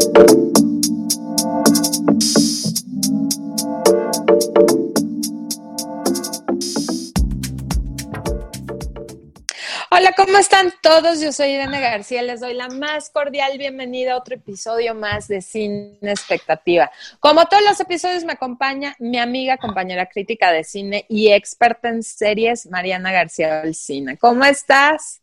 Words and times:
Thank 0.00 0.18
you. 0.18 0.29
Todos? 11.02 11.20
Yo 11.20 11.32
soy 11.32 11.50
Irene 11.50 11.80
García, 11.80 12.22
les 12.22 12.40
doy 12.40 12.54
la 12.54 12.68
más 12.68 13.10
cordial 13.10 13.56
bienvenida 13.56 14.12
a 14.12 14.16
otro 14.18 14.34
episodio 14.34 14.94
más 14.94 15.28
de 15.28 15.40
Cine 15.40 15.96
Expectativa. 16.02 16.90
Como 17.20 17.46
todos 17.46 17.62
los 17.62 17.80
episodios 17.80 18.24
me 18.24 18.32
acompaña 18.32 18.96
mi 18.98 19.18
amiga, 19.18 19.56
compañera 19.56 20.06
crítica 20.06 20.52
de 20.52 20.62
cine 20.62 21.06
y 21.08 21.28
experta 21.28 21.88
en 21.88 22.02
series, 22.02 22.66
Mariana 22.70 23.12
García 23.12 23.62
Olcina. 23.64 24.16
¿Cómo 24.16 24.44
estás? 24.44 25.20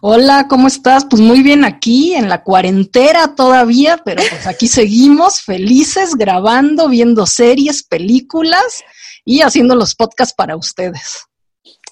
Hola, 0.00 0.46
¿cómo 0.48 0.66
estás? 0.66 1.04
Pues 1.04 1.22
muy 1.22 1.42
bien 1.42 1.64
aquí, 1.64 2.14
en 2.14 2.28
la 2.28 2.42
cuarentena 2.42 3.34
todavía, 3.34 3.98
pero 4.04 4.22
pues 4.28 4.46
aquí 4.46 4.66
seguimos 4.68 5.42
felices, 5.42 6.16
grabando, 6.16 6.88
viendo 6.88 7.26
series, 7.26 7.84
películas 7.84 8.82
y 9.24 9.42
haciendo 9.42 9.76
los 9.76 9.94
podcasts 9.94 10.34
para 10.34 10.56
ustedes. 10.56 11.29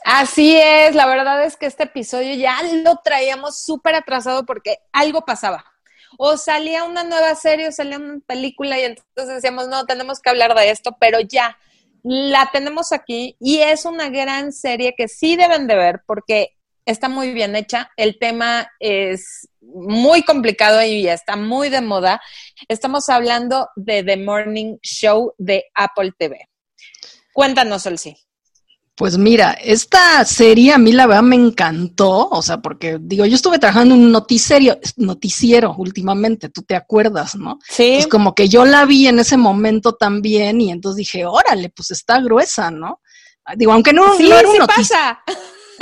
Así 0.04 0.56
es, 0.56 0.94
la 0.94 1.06
verdad 1.06 1.44
es 1.44 1.56
que 1.56 1.66
este 1.66 1.84
episodio 1.84 2.34
ya 2.34 2.56
lo 2.84 2.96
traíamos 3.02 3.64
súper 3.64 3.94
atrasado 3.94 4.44
porque 4.46 4.78
algo 4.92 5.24
pasaba. 5.24 5.64
O 6.16 6.36
salía 6.36 6.84
una 6.84 7.04
nueva 7.04 7.34
serie 7.34 7.68
o 7.68 7.72
salía 7.72 7.98
una 7.98 8.20
película 8.26 8.78
y 8.78 8.84
entonces 8.84 9.34
decíamos, 9.36 9.68
no, 9.68 9.84
tenemos 9.84 10.20
que 10.20 10.30
hablar 10.30 10.54
de 10.54 10.70
esto, 10.70 10.96
pero 10.98 11.20
ya 11.20 11.58
la 12.02 12.48
tenemos 12.52 12.92
aquí 12.92 13.36
y 13.40 13.58
es 13.58 13.84
una 13.84 14.08
gran 14.08 14.52
serie 14.52 14.94
que 14.96 15.08
sí 15.08 15.36
deben 15.36 15.66
de 15.66 15.76
ver 15.76 16.02
porque 16.06 16.56
está 16.86 17.08
muy 17.08 17.32
bien 17.32 17.54
hecha, 17.54 17.90
el 17.96 18.18
tema 18.18 18.70
es 18.80 19.48
muy 19.60 20.22
complicado 20.22 20.82
y 20.82 21.06
está 21.06 21.36
muy 21.36 21.68
de 21.68 21.82
moda. 21.82 22.20
Estamos 22.68 23.08
hablando 23.10 23.68
de 23.76 24.02
The 24.02 24.16
Morning 24.16 24.78
Show 24.82 25.34
de 25.36 25.66
Apple 25.74 26.12
TV. 26.18 26.48
Cuéntanos, 27.34 27.86
sí. 27.96 28.16
Pues 28.98 29.16
mira, 29.16 29.52
esta 29.52 30.24
serie 30.24 30.72
a 30.72 30.78
mí 30.78 30.90
la 30.90 31.06
verdad 31.06 31.22
me 31.22 31.36
encantó, 31.36 32.28
o 32.30 32.42
sea, 32.42 32.58
porque 32.58 32.98
digo, 33.00 33.24
yo 33.26 33.36
estuve 33.36 33.60
trabajando 33.60 33.94
en 33.94 34.00
un 34.00 34.10
noticiero, 34.10 34.76
noticiero 34.96 35.72
últimamente, 35.78 36.48
tú 36.48 36.62
te 36.62 36.74
acuerdas, 36.74 37.36
¿no? 37.36 37.60
Sí. 37.68 37.92
Pues 37.94 38.08
como 38.08 38.34
que 38.34 38.48
yo 38.48 38.64
la 38.64 38.84
vi 38.86 39.06
en 39.06 39.20
ese 39.20 39.36
momento 39.36 39.94
también 39.94 40.60
y 40.60 40.72
entonces 40.72 40.96
dije, 40.96 41.26
órale, 41.26 41.70
pues 41.70 41.92
está 41.92 42.20
gruesa, 42.20 42.72
¿no? 42.72 43.00
Digo, 43.54 43.72
aunque 43.72 43.92
no, 43.92 44.16
sí, 44.16 44.28
no 44.28 44.36
era 44.36 44.48
un 44.48 44.56
sí 44.56 44.62
pasa. 44.66 45.22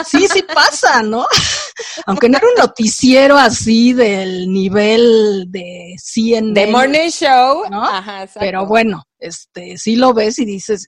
Sí, 0.04 0.28
sí 0.28 0.42
pasa, 0.42 1.02
¿no? 1.02 1.26
Aunque 2.06 2.28
no 2.28 2.36
era 2.36 2.46
un 2.46 2.54
noticiero 2.58 3.38
así 3.38 3.94
del 3.94 4.52
nivel 4.52 5.46
de 5.48 5.94
CNN. 5.98 6.52
The 6.52 6.66
Morning 6.66 7.08
Show. 7.08 7.64
¿no? 7.70 7.82
Ajá, 7.82 8.24
exacto. 8.24 8.40
Pero 8.40 8.66
bueno, 8.66 9.04
este, 9.18 9.78
sí 9.78 9.96
lo 9.96 10.12
ves 10.12 10.38
y 10.38 10.44
dices, 10.44 10.86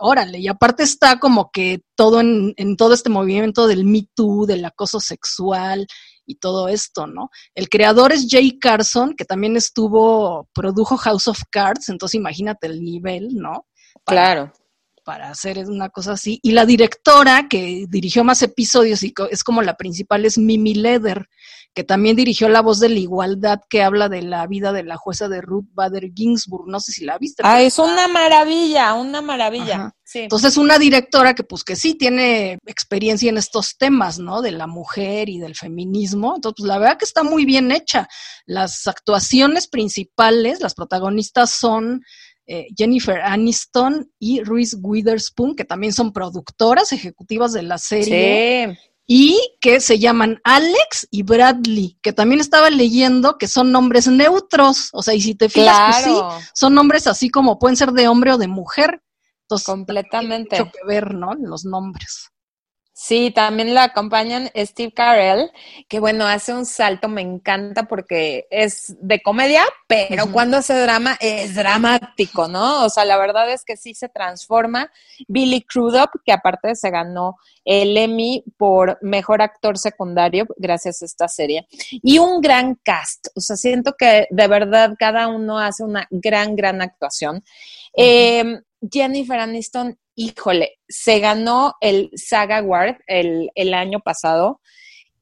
órale, 0.00 0.38
y 0.38 0.48
aparte 0.48 0.82
está 0.82 1.18
como 1.18 1.50
que 1.50 1.82
todo 1.94 2.20
en, 2.20 2.54
en 2.56 2.76
todo 2.76 2.94
este 2.94 3.10
movimiento 3.10 3.66
del 3.66 3.84
Me 3.84 4.08
Too, 4.14 4.46
del 4.46 4.64
acoso 4.64 5.00
sexual 5.00 5.86
y 6.26 6.36
todo 6.36 6.68
esto, 6.68 7.06
¿no? 7.06 7.30
El 7.54 7.68
creador 7.68 8.12
es 8.12 8.26
Jay 8.28 8.58
Carson, 8.58 9.14
que 9.14 9.24
también 9.24 9.56
estuvo, 9.56 10.48
produjo 10.52 10.96
House 10.96 11.26
of 11.28 11.42
Cards, 11.50 11.88
entonces 11.88 12.16
imagínate 12.16 12.66
el 12.66 12.82
nivel, 12.82 13.34
¿no? 13.34 13.66
Para, 14.04 14.22
Claro. 14.22 14.52
Para 15.04 15.30
hacer 15.30 15.58
una 15.68 15.88
cosa 15.88 16.12
así. 16.12 16.38
Y 16.42 16.52
la 16.52 16.66
directora 16.66 17.46
que 17.48 17.86
dirigió 17.88 18.24
más 18.24 18.42
episodios 18.42 19.02
y 19.02 19.14
es 19.30 19.42
como 19.42 19.62
la 19.62 19.74
principal 19.76 20.26
es 20.26 20.36
Mimi 20.36 20.74
Leder, 20.74 21.28
que 21.78 21.84
también 21.84 22.16
dirigió 22.16 22.48
La 22.48 22.60
Voz 22.60 22.80
de 22.80 22.88
la 22.88 22.98
Igualdad, 22.98 23.60
que 23.70 23.84
habla 23.84 24.08
de 24.08 24.20
la 24.20 24.44
vida 24.48 24.72
de 24.72 24.82
la 24.82 24.96
jueza 24.96 25.28
de 25.28 25.40
Ruth 25.40 25.68
Bader 25.74 26.10
Ginsburg. 26.12 26.66
No 26.66 26.80
sé 26.80 26.90
si 26.90 27.04
la 27.04 27.18
viste. 27.18 27.44
Ah, 27.46 27.62
es 27.62 27.78
una 27.78 28.08
maravilla, 28.08 28.94
una 28.94 29.22
maravilla. 29.22 29.94
Sí. 30.02 30.18
entonces, 30.22 30.56
una 30.56 30.80
directora 30.80 31.36
que 31.36 31.44
pues 31.44 31.62
que 31.62 31.76
sí 31.76 31.94
tiene 31.94 32.58
experiencia 32.66 33.30
en 33.30 33.38
estos 33.38 33.76
temas, 33.78 34.18
¿no? 34.18 34.42
De 34.42 34.50
la 34.50 34.66
mujer 34.66 35.28
y 35.28 35.38
del 35.38 35.54
feminismo. 35.54 36.34
Entonces, 36.34 36.56
pues, 36.56 36.66
la 36.66 36.78
verdad 36.78 36.98
que 36.98 37.04
está 37.04 37.22
muy 37.22 37.44
bien 37.44 37.70
hecha. 37.70 38.08
Las 38.44 38.88
actuaciones 38.88 39.68
principales, 39.68 40.60
las 40.60 40.74
protagonistas 40.74 41.50
son 41.50 42.02
eh, 42.48 42.66
Jennifer 42.76 43.20
Aniston 43.20 44.10
y 44.18 44.42
Reese 44.42 44.78
Witherspoon, 44.82 45.54
que 45.54 45.64
también 45.64 45.92
son 45.92 46.12
productoras 46.12 46.90
ejecutivas 46.90 47.52
de 47.52 47.62
la 47.62 47.78
serie. 47.78 48.74
Sí. 48.74 48.90
Y 49.10 49.40
que 49.62 49.80
se 49.80 49.98
llaman 49.98 50.38
Alex 50.44 51.08
y 51.10 51.22
Bradley, 51.22 51.98
que 52.02 52.12
también 52.12 52.42
estaba 52.42 52.68
leyendo 52.68 53.38
que 53.38 53.48
son 53.48 53.72
nombres 53.72 54.06
neutros. 54.06 54.90
O 54.92 55.02
sea, 55.02 55.14
y 55.14 55.22
si 55.22 55.34
te 55.34 55.48
fijas, 55.48 55.94
pues 55.94 56.04
sí, 56.04 56.10
Claro. 56.10 56.38
son 56.54 56.74
nombres 56.74 57.06
así 57.06 57.30
como 57.30 57.58
pueden 57.58 57.76
ser 57.76 57.92
de 57.92 58.06
hombre 58.06 58.34
o 58.34 58.38
de 58.38 58.48
mujer. 58.48 59.02
Entonces, 59.44 59.64
Completamente. 59.64 60.50
tiene 60.50 60.64
mucho 60.66 60.72
que 60.72 60.86
ver, 60.86 61.14
¿no? 61.14 61.32
Los 61.40 61.64
nombres. 61.64 62.28
Sí, 63.00 63.30
también 63.30 63.74
la 63.74 63.84
acompañan 63.84 64.50
Steve 64.56 64.90
Carell, 64.92 65.52
que 65.88 66.00
bueno, 66.00 66.26
hace 66.26 66.52
un 66.52 66.66
salto, 66.66 67.08
me 67.08 67.22
encanta 67.22 67.84
porque 67.84 68.48
es 68.50 68.96
de 69.00 69.22
comedia, 69.22 69.62
pero 69.86 70.32
cuando 70.32 70.56
hace 70.56 70.74
drama 70.74 71.16
es 71.20 71.54
dramático, 71.54 72.48
¿no? 72.48 72.84
O 72.84 72.90
sea, 72.90 73.04
la 73.04 73.16
verdad 73.16 73.48
es 73.52 73.64
que 73.64 73.76
sí 73.76 73.94
se 73.94 74.08
transforma. 74.08 74.90
Billy 75.28 75.62
Crudup, 75.62 76.10
que 76.24 76.32
aparte 76.32 76.74
se 76.74 76.90
ganó 76.90 77.36
el 77.64 77.96
Emmy 77.96 78.42
por 78.56 78.98
mejor 79.00 79.42
actor 79.42 79.78
secundario 79.78 80.48
gracias 80.56 81.00
a 81.00 81.04
esta 81.04 81.28
serie. 81.28 81.68
Y 82.02 82.18
un 82.18 82.40
gran 82.40 82.74
cast, 82.82 83.28
o 83.36 83.40
sea, 83.40 83.54
siento 83.54 83.94
que 83.96 84.26
de 84.28 84.48
verdad 84.48 84.94
cada 84.98 85.28
uno 85.28 85.60
hace 85.60 85.84
una 85.84 86.08
gran, 86.10 86.56
gran 86.56 86.82
actuación. 86.82 87.44
Eh, 87.96 88.60
Jennifer 88.90 89.38
Aniston, 89.40 89.98
híjole, 90.14 90.78
se 90.88 91.20
ganó 91.20 91.74
el 91.80 92.10
Saga 92.14 92.58
Award 92.58 92.96
el, 93.06 93.50
el 93.54 93.74
año 93.74 94.00
pasado 94.00 94.60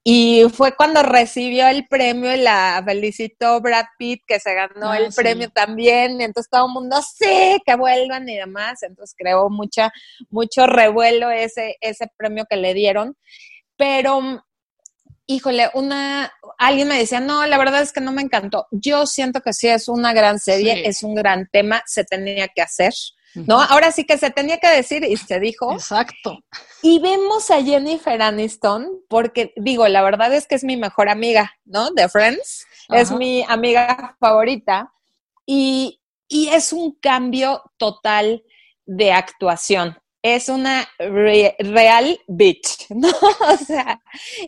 y 0.08 0.44
fue 0.54 0.76
cuando 0.76 1.02
recibió 1.02 1.66
el 1.66 1.86
premio 1.88 2.32
y 2.32 2.38
la 2.38 2.80
felicitó 2.86 3.60
Brad 3.60 3.86
Pitt 3.98 4.22
que 4.26 4.38
se 4.38 4.54
ganó 4.54 4.92
Ah, 4.92 4.98
el 4.98 5.10
sí. 5.12 5.20
premio 5.20 5.50
también, 5.50 6.20
y 6.20 6.24
entonces 6.24 6.48
todo 6.48 6.66
el 6.68 6.72
mundo 6.72 7.00
sí, 7.02 7.58
que 7.66 7.74
vuelvan 7.74 8.28
y 8.28 8.36
demás, 8.36 8.82
entonces 8.84 9.16
creó 9.18 9.50
mucha, 9.50 9.90
mucho 10.30 10.66
revuelo 10.68 11.30
ese, 11.32 11.76
ese 11.80 12.06
premio 12.16 12.44
que 12.48 12.56
le 12.56 12.72
dieron, 12.72 13.16
pero 13.76 14.20
híjole, 15.26 15.70
una, 15.74 16.32
alguien 16.56 16.86
me 16.86 16.98
decía, 16.98 17.18
no, 17.18 17.44
la 17.46 17.58
verdad 17.58 17.82
es 17.82 17.92
que 17.92 18.00
no 18.00 18.12
me 18.12 18.22
encantó. 18.22 18.68
Yo 18.70 19.06
siento 19.06 19.40
que 19.40 19.52
sí 19.52 19.66
es 19.66 19.88
una 19.88 20.12
gran 20.12 20.38
serie, 20.38 20.74
Sí. 20.76 20.82
es 20.84 21.02
un 21.02 21.16
gran 21.16 21.48
tema, 21.50 21.82
se 21.84 22.04
tenía 22.04 22.46
que 22.46 22.62
hacer, 22.62 22.92
¿no? 23.46 23.60
Ahora 23.60 23.92
sí 23.92 24.04
que 24.04 24.18
se 24.18 24.30
tenía 24.30 24.58
que 24.58 24.68
decir 24.68 25.04
y 25.04 25.16
se 25.16 25.38
dijo. 25.40 25.72
Exacto. 25.72 26.38
Y 26.82 26.98
vemos 27.00 27.50
a 27.50 27.62
Jennifer 27.62 28.20
Aniston, 28.20 28.88
porque 29.08 29.52
digo, 29.56 29.86
la 29.88 30.02
verdad 30.02 30.32
es 30.34 30.46
que 30.46 30.54
es 30.54 30.64
mi 30.64 30.76
mejor 30.76 31.08
amiga, 31.08 31.52
¿no? 31.64 31.90
De 31.90 32.08
Friends, 32.08 32.66
es 32.88 33.10
mi 33.10 33.44
amiga 33.48 34.16
favorita. 34.20 34.92
Y, 35.44 36.00
y 36.28 36.48
es 36.48 36.72
un 36.72 36.92
cambio 37.00 37.62
total 37.76 38.42
de 38.84 39.12
actuación. 39.12 39.98
Es 40.34 40.48
una 40.48 40.88
re- 40.98 41.54
real 41.60 42.18
bitch, 42.26 42.86
¿no? 42.90 43.08
O 43.08 43.56
sea, 43.64 44.00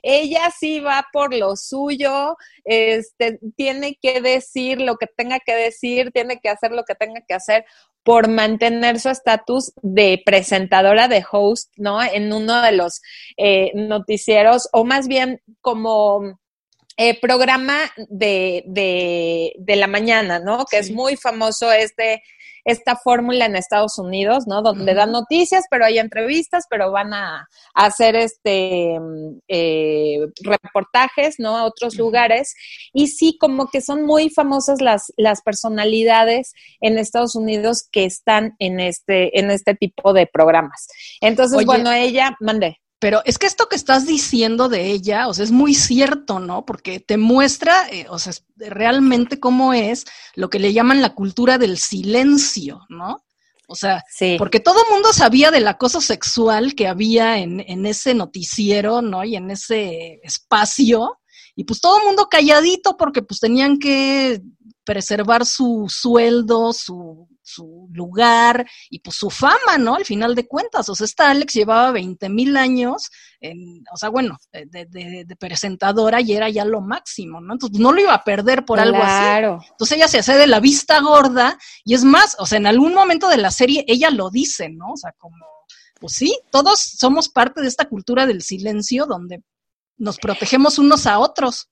ella 0.02 0.50
sí 0.58 0.80
va 0.80 1.06
por 1.12 1.32
lo 1.32 1.54
suyo, 1.54 2.36
este, 2.64 3.38
tiene 3.56 3.96
que 4.02 4.20
decir 4.20 4.80
lo 4.80 4.96
que 4.96 5.06
tenga 5.06 5.38
que 5.38 5.54
decir, 5.54 6.10
tiene 6.10 6.40
que 6.40 6.48
hacer 6.48 6.72
lo 6.72 6.82
que 6.82 6.96
tenga 6.96 7.20
que 7.26 7.34
hacer 7.34 7.64
por 8.02 8.26
mantener 8.28 8.98
su 8.98 9.08
estatus 9.10 9.72
de 9.82 10.20
presentadora 10.26 11.06
de 11.06 11.24
host, 11.30 11.70
¿no? 11.76 12.02
En 12.02 12.32
uno 12.32 12.60
de 12.60 12.72
los 12.72 13.00
eh, 13.36 13.70
noticieros, 13.74 14.68
o 14.72 14.84
más 14.84 15.06
bien 15.06 15.40
como 15.60 16.40
eh, 16.96 17.20
programa 17.20 17.78
de, 18.08 18.64
de, 18.66 19.52
de 19.58 19.76
la 19.76 19.86
mañana, 19.86 20.40
¿no? 20.40 20.64
Que 20.68 20.78
es 20.78 20.90
muy 20.90 21.14
famoso 21.16 21.70
este, 21.70 22.22
esta 22.68 22.96
fórmula 22.96 23.46
en 23.46 23.56
Estados 23.56 23.98
Unidos, 23.98 24.46
¿no? 24.46 24.60
Donde 24.60 24.92
dan 24.92 25.10
noticias, 25.10 25.64
pero 25.70 25.86
hay 25.86 25.98
entrevistas, 25.98 26.66
pero 26.68 26.92
van 26.92 27.14
a, 27.14 27.48
a 27.74 27.86
hacer 27.86 28.14
este 28.14 29.00
mm, 29.00 29.38
eh, 29.48 30.18
reportajes, 30.42 31.36
¿no? 31.38 31.56
A 31.56 31.64
otros 31.64 31.96
lugares. 31.96 32.54
Y 32.92 33.06
sí, 33.06 33.38
como 33.40 33.68
que 33.68 33.80
son 33.80 34.04
muy 34.04 34.28
famosas 34.28 34.82
las, 34.82 35.10
las 35.16 35.40
personalidades 35.40 36.52
en 36.82 36.98
Estados 36.98 37.34
Unidos 37.34 37.88
que 37.90 38.04
están 38.04 38.54
en 38.58 38.80
este, 38.80 39.38
en 39.38 39.50
este 39.50 39.74
tipo 39.74 40.12
de 40.12 40.26
programas. 40.26 40.88
Entonces, 41.22 41.56
Oye. 41.56 41.66
bueno, 41.66 41.90
ella, 41.90 42.36
mandé. 42.38 42.82
Pero 43.00 43.22
es 43.24 43.38
que 43.38 43.46
esto 43.46 43.68
que 43.68 43.76
estás 43.76 44.06
diciendo 44.06 44.68
de 44.68 44.90
ella, 44.90 45.28
o 45.28 45.34
sea, 45.34 45.44
es 45.44 45.52
muy 45.52 45.74
cierto, 45.74 46.40
¿no? 46.40 46.64
Porque 46.64 46.98
te 46.98 47.16
muestra, 47.16 47.88
eh, 47.90 48.06
o 48.10 48.18
sea, 48.18 48.32
realmente 48.56 49.38
cómo 49.38 49.72
es 49.72 50.04
lo 50.34 50.50
que 50.50 50.58
le 50.58 50.72
llaman 50.72 51.00
la 51.00 51.14
cultura 51.14 51.58
del 51.58 51.78
silencio, 51.78 52.80
¿no? 52.88 53.24
O 53.68 53.76
sea, 53.76 54.02
Sí. 54.10 54.34
porque 54.38 54.60
todo 54.60 54.80
el 54.82 54.92
mundo 54.92 55.12
sabía 55.12 55.50
del 55.50 55.68
acoso 55.68 56.00
sexual 56.00 56.74
que 56.74 56.88
había 56.88 57.38
en, 57.38 57.60
en 57.60 57.86
ese 57.86 58.14
noticiero, 58.14 59.02
¿no? 59.02 59.22
Y 59.24 59.36
en 59.36 59.50
ese 59.50 60.20
espacio. 60.22 61.18
y 61.54 61.64
pues 61.64 61.80
todo 61.80 61.98
el 61.98 62.04
mundo 62.06 62.28
calladito 62.30 62.96
porque 62.96 63.20
pues 63.22 63.40
tenían 63.40 63.78
que 63.78 64.40
preservar 64.84 65.44
su 65.44 65.86
sueldo, 65.88 66.72
su, 66.72 67.28
su, 67.48 67.88
lugar 67.92 68.68
y 68.90 69.00
pues 69.00 69.16
su 69.16 69.30
fama, 69.30 69.78
¿no? 69.78 69.94
Al 69.94 70.04
final 70.04 70.34
de 70.34 70.46
cuentas. 70.46 70.88
O 70.88 70.94
sea, 70.94 71.04
esta 71.04 71.30
Alex 71.30 71.54
llevaba 71.54 71.90
20 71.92 72.28
mil 72.28 72.56
años, 72.56 73.10
en, 73.40 73.82
o 73.92 73.96
sea, 73.96 74.08
bueno, 74.08 74.38
de, 74.52 74.86
de, 74.86 75.36
presentadora 75.36 76.20
y 76.20 76.32
era 76.32 76.48
ya 76.48 76.64
lo 76.64 76.80
máximo, 76.80 77.40
¿no? 77.40 77.54
Entonces 77.54 77.78
no 77.78 77.92
lo 77.92 78.00
iba 78.00 78.14
a 78.14 78.24
perder 78.24 78.64
por 78.64 78.80
algo 78.80 78.98
así. 79.00 79.44
Entonces 79.70 79.96
ella 79.96 80.08
se 80.08 80.18
hace 80.18 80.34
de 80.34 80.46
la 80.46 80.60
vista 80.60 81.00
gorda 81.00 81.58
y 81.84 81.94
es 81.94 82.04
más, 82.04 82.36
o 82.38 82.46
sea, 82.46 82.58
en 82.58 82.66
algún 82.66 82.94
momento 82.94 83.28
de 83.28 83.38
la 83.38 83.50
serie 83.50 83.84
ella 83.86 84.10
lo 84.10 84.30
dice, 84.30 84.68
¿no? 84.68 84.92
O 84.92 84.96
sea, 84.96 85.12
como, 85.18 85.44
pues 86.00 86.14
sí, 86.14 86.38
todos 86.50 86.80
somos 86.80 87.28
parte 87.28 87.60
de 87.60 87.68
esta 87.68 87.88
cultura 87.88 88.26
del 88.26 88.42
silencio 88.42 89.06
donde 89.06 89.42
nos 89.96 90.18
protegemos 90.18 90.78
unos 90.78 91.06
a 91.06 91.18
otros. 91.18 91.68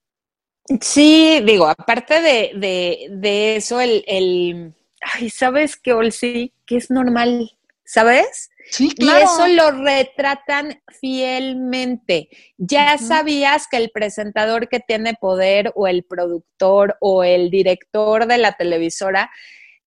Sí, 0.80 1.40
digo, 1.44 1.68
aparte 1.68 2.20
de, 2.20 2.52
de, 2.56 3.08
de 3.10 3.56
eso, 3.56 3.80
el, 3.80 4.04
el, 4.06 4.74
ay, 5.00 5.30
¿sabes 5.30 5.76
qué, 5.76 5.92
Olsi? 5.92 6.52
Que 6.66 6.76
es 6.76 6.90
normal, 6.90 7.58
¿sabes? 7.84 8.50
Sí, 8.70 8.90
claro. 8.90 9.20
Y 9.20 9.22
eso 9.22 9.46
lo 9.48 9.70
retratan 9.70 10.82
fielmente. 11.00 12.28
Ya 12.56 12.98
sabías 12.98 13.68
que 13.68 13.76
el 13.76 13.90
presentador 13.90 14.68
que 14.68 14.80
tiene 14.80 15.14
poder 15.14 15.72
o 15.76 15.86
el 15.86 16.04
productor 16.04 16.96
o 17.00 17.22
el 17.22 17.50
director 17.50 18.26
de 18.26 18.38
la 18.38 18.52
televisora 18.52 19.30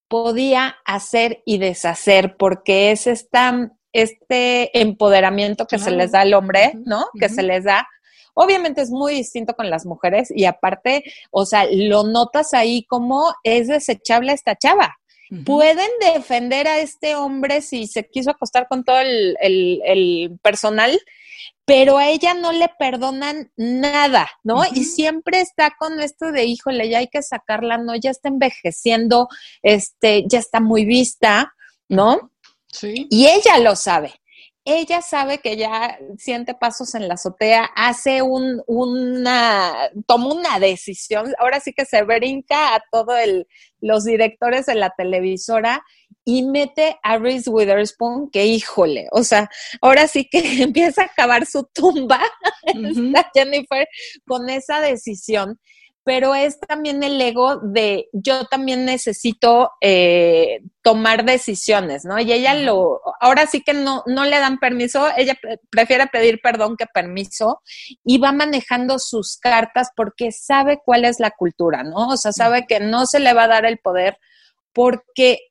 podía 0.08 0.78
hacer 0.86 1.44
y 1.46 1.60
deshacer 1.60 2.36
porque 2.38 2.92
es 2.92 3.06
esta, 3.06 3.72
este 3.94 4.80
empoderamiento 4.80 5.68
que 5.68 5.78
se 5.78 5.92
les 5.92 6.12
da 6.12 6.22
al 6.22 6.34
hombre, 6.34 6.74
¿no? 6.86 7.06
Que 7.20 7.30
se 7.30 7.44
les 7.44 7.66
da 7.66 7.88
Obviamente 8.34 8.82
es 8.82 8.90
muy 8.90 9.14
distinto 9.14 9.54
con 9.56 9.70
las 9.70 9.86
mujeres 9.86 10.32
y 10.34 10.46
aparte, 10.46 11.04
o 11.32 11.46
sea, 11.46 11.66
lo 11.72 12.04
notas 12.04 12.54
ahí 12.54 12.84
como 12.86 13.34
es 13.44 13.68
desechable 13.68 14.34
esta 14.34 14.56
chava. 14.56 14.96
Pueden 15.46 15.90
defender 16.02 16.68
a 16.68 16.80
este 16.80 17.16
hombre 17.16 17.62
si 17.62 17.86
se 17.86 18.10
quiso 18.10 18.32
acostar 18.32 18.68
con 18.68 18.84
todo 18.84 19.00
el, 19.00 20.40
personal, 20.42 21.00
pero 21.66 22.00
a 22.00 22.10
ella 22.10 22.34
no 22.34 22.52
le 22.52 22.68
perdonan 22.80 23.52
nada, 23.56 24.28
¿no? 24.44 24.64
Y 24.74 24.86
siempre 24.86 25.40
está 25.40 25.76
con 25.78 26.00
esto 26.00 26.32
de, 26.32 26.46
híjole, 26.46 26.90
ya 26.90 26.98
hay 26.98 27.10
que 27.10 27.22
sacarla, 27.22 27.78
¿no? 27.78 27.96
Ya 27.96 28.10
está 28.10 28.30
envejeciendo, 28.30 29.28
este, 29.62 30.24
ya 30.26 30.40
está 30.40 30.60
muy 30.62 30.86
vista, 30.86 31.54
¿no? 31.88 32.32
Sí. 32.72 33.06
Y 33.12 33.28
ella 33.28 33.60
lo 33.60 33.76
sabe 33.76 34.20
ella 34.66 35.02
sabe 35.02 35.40
que 35.40 35.58
ya 35.58 35.98
siente 36.18 36.54
pasos 36.54 36.94
en 36.96 37.08
la 37.08 37.16
azotea, 37.16 37.70
hace 37.76 38.22
un, 38.22 38.62
una, 38.68 39.90
toma 40.06 40.34
una 40.34 40.60
decisión, 40.60 41.34
ahora 41.40 41.60
sí 41.60 41.74
que 41.74 41.86
se 41.86 42.04
brinca 42.04 42.76
a 42.76 42.84
todos 42.92 43.18
los 43.82 44.04
directores 44.06 44.66
de 44.66 44.76
la 44.76 44.92
televisora 44.96 45.84
y 46.26 46.44
mete 46.44 46.98
a 47.02 47.18
Reese 47.18 47.50
Witherspoon, 47.50 48.30
que 48.30 48.46
híjole, 48.46 49.08
o 49.12 49.24
sea, 49.24 49.50
ahora 49.82 50.08
sí 50.08 50.28
que 50.30 50.40
empieza 50.64 51.04
a 51.04 51.10
cavar 51.16 51.46
su 51.46 51.68
tumba, 51.74 52.22
Jennifer, 53.34 53.88
con 54.28 54.50
esa 54.50 54.82
decisión 54.82 55.60
pero 56.10 56.34
es 56.34 56.60
también 56.60 57.04
el 57.04 57.22
ego 57.22 57.58
de 57.58 58.10
yo 58.14 58.46
también 58.46 58.84
necesito 58.84 59.74
eh, 59.80 60.62
tomar 60.82 61.24
decisiones, 61.24 62.04
¿no? 62.04 62.20
Y 62.20 62.34
ella 62.34 62.56
lo, 62.56 63.00
ahora 63.22 63.46
sí 63.46 63.62
que 63.62 63.74
no, 63.74 64.02
no 64.08 64.26
le 64.26 64.40
dan 64.40 64.58
permiso, 64.58 65.08
ella 65.16 65.38
prefiere 65.70 66.08
pedir 66.08 66.40
perdón 66.42 66.78
que 66.78 66.88
permiso 66.88 67.62
y 68.04 68.18
va 68.18 68.32
manejando 68.32 68.98
sus 68.98 69.38
cartas 69.38 69.90
porque 69.96 70.32
sabe 70.32 70.80
cuál 70.84 71.06
es 71.06 71.20
la 71.20 71.30
cultura, 71.30 71.84
¿no? 71.84 72.08
O 72.08 72.18
sea, 72.18 72.32
sabe 72.32 72.66
que 72.66 72.80
no 72.80 73.06
se 73.06 73.20
le 73.20 73.34
va 73.34 73.44
a 73.44 73.50
dar 73.50 73.66
el 73.68 73.78
poder 73.78 74.18
porque 74.74 75.42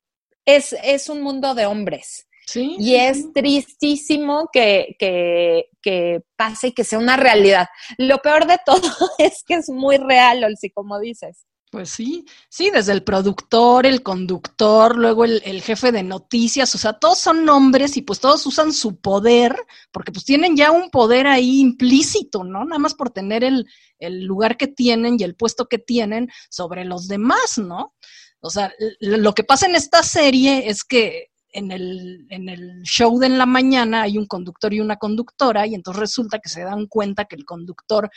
es, 0.44 0.75
es 0.82 1.08
un 1.08 1.22
mundo 1.22 1.54
de 1.54 1.66
hombres 1.66 2.26
y 2.55 2.95
es 2.95 3.33
tristísimo 3.33 4.49
que, 4.53 4.97
que, 4.99 6.23
pase 6.37 6.69
y 6.69 6.73
que 6.73 6.85
sea 6.85 6.99
una 6.99 7.17
realidad. 7.17 7.67
Lo 7.97 8.19
peor 8.19 8.47
de 8.47 8.59
todo 8.65 8.81
es 9.19 9.43
que 9.45 9.55
es 9.55 9.69
muy 9.69 9.97
real, 9.97 10.45
Olsi, 10.45 10.71
como 10.71 10.99
dices. 11.00 11.47
Pues 11.71 11.91
sí, 11.91 12.25
sí, 12.49 12.71
desde 12.71 12.93
el 12.93 13.03
productor, 13.03 13.85
el 13.85 14.03
conductor, 14.03 14.97
luego 14.97 15.27
el, 15.27 15.43
el, 15.45 15.61
jefe 15.61 15.93
de 15.93 16.03
noticias, 16.03 16.75
o 16.75 16.79
sea, 16.79 16.95
todos 16.95 17.19
son 17.19 17.45
nombres 17.45 17.99
y 17.99 18.03
pues 18.03 18.21
todos 18.21 18.47
usan 18.47 18.73
su 18.73 19.00
poder, 19.00 19.55
porque 19.93 20.11
pues 20.11 20.25
tienen 20.25 20.56
ya 20.56 20.71
un 20.71 20.89
poder 20.89 21.27
ahí 21.27 21.61
implícito, 21.61 22.43
¿no? 22.43 22.65
Nada 22.65 22.79
más 22.79 22.95
por 22.95 23.11
tener 23.11 23.45
el, 23.45 23.67
el 23.99 24.25
lugar 24.25 24.56
que 24.56 24.67
tienen 24.67 25.17
y 25.19 25.25
el 25.25 25.35
puesto 25.35 25.67
que 25.67 25.79
tienen 25.79 26.31
sobre 26.49 26.87
los 26.87 27.06
demás, 27.06 27.59
¿no? 27.59 27.95
O 28.41 28.50
sea, 28.50 28.73
lo 29.00 29.35
que 29.35 29.45
pasa 29.45 29.67
en 29.67 29.75
esta 29.75 30.03
serie 30.03 30.69
es 30.71 30.85
que 30.85 31.33
en 31.53 31.71
el, 31.71 32.27
en 32.31 32.49
el 32.49 32.83
show 32.83 33.19
de 33.19 33.27
en 33.27 33.39
la 33.39 33.47
mañana 33.47 34.03
hay 34.03 34.19
un 34.19 34.27
conductor 34.27 34.73
y 34.73 34.81
una 34.81 34.97
conductora 34.97 35.67
y 35.67 35.75
entonces 35.75 36.00
resulta 36.00 36.39
que 36.39 36.49
se 36.49 36.62
dan 36.62 36.87
cuenta 36.87 37.25
que 37.25 37.37
el 37.37 37.45
conductor 37.45 38.11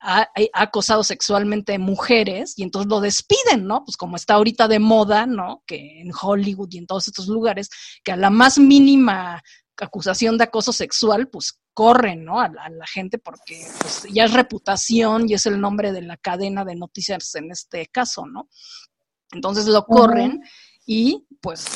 ha, 0.00 0.28
acosado 0.52 1.02
sexualmente 1.02 1.78
mujeres 1.78 2.54
y 2.56 2.62
entonces 2.62 2.88
lo 2.88 3.00
despiden, 3.00 3.66
¿no? 3.66 3.84
Pues 3.84 3.96
como 3.96 4.16
está 4.16 4.34
ahorita 4.34 4.68
de 4.68 4.78
moda, 4.78 5.26
¿no? 5.26 5.62
Que 5.66 6.00
en 6.00 6.10
Hollywood 6.20 6.68
y 6.70 6.78
en 6.78 6.86
todos 6.86 7.08
estos 7.08 7.28
lugares, 7.28 7.70
que 8.04 8.12
a 8.12 8.16
la 8.16 8.30
más 8.30 8.58
mínima 8.58 9.42
acusación 9.78 10.38
de 10.38 10.44
acoso 10.44 10.72
sexual, 10.72 11.28
pues 11.28 11.58
corren, 11.74 12.24
¿no? 12.24 12.40
A, 12.40 12.48
la 12.48 12.86
gente 12.86 13.18
porque 13.18 13.66
pues, 13.80 14.06
ya 14.12 14.24
es 14.24 14.32
reputación 14.32 15.28
y 15.28 15.34
es 15.34 15.46
el 15.46 15.60
nombre 15.60 15.92
de 15.92 16.02
la 16.02 16.16
cadena 16.16 16.64
de 16.64 16.74
noticias 16.74 17.34
en 17.34 17.50
este 17.50 17.86
caso, 17.86 18.26
¿no? 18.26 18.48
Entonces 19.32 19.66
lo 19.66 19.84
corren 19.84 20.42
y 20.86 21.26
pues 21.40 21.66